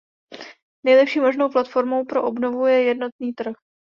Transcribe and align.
Nejlepší 0.85 1.19
možnou 1.19 1.49
platformou 1.49 2.05
pro 2.05 2.23
obnovu 2.23 2.65
je 2.65 2.83
jednotný 2.83 3.33
trh. 3.33 3.53